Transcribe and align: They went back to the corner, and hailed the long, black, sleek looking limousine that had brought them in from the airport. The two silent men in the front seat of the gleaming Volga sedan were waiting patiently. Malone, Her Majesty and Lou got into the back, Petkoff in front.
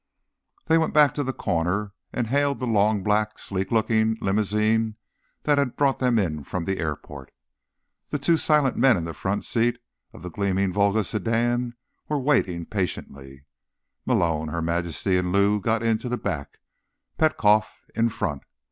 They 0.65 0.79
went 0.79 0.95
back 0.95 1.13
to 1.13 1.23
the 1.23 1.31
corner, 1.31 1.93
and 2.11 2.25
hailed 2.25 2.57
the 2.59 2.65
long, 2.65 3.03
black, 3.03 3.37
sleek 3.37 3.71
looking 3.71 4.17
limousine 4.19 4.95
that 5.43 5.59
had 5.59 5.75
brought 5.75 5.99
them 5.99 6.17
in 6.17 6.43
from 6.43 6.65
the 6.65 6.79
airport. 6.79 7.31
The 8.09 8.17
two 8.17 8.35
silent 8.35 8.75
men 8.75 8.97
in 8.97 9.03
the 9.03 9.13
front 9.13 9.45
seat 9.45 9.77
of 10.11 10.23
the 10.23 10.31
gleaming 10.31 10.73
Volga 10.73 11.03
sedan 11.03 11.75
were 12.09 12.17
waiting 12.19 12.65
patiently. 12.65 13.45
Malone, 14.03 14.47
Her 14.47 14.63
Majesty 14.63 15.17
and 15.17 15.31
Lou 15.31 15.61
got 15.61 15.83
into 15.83 16.09
the 16.09 16.17
back, 16.17 16.57
Petkoff 17.19 17.83
in 17.93 18.09
front. 18.09 18.41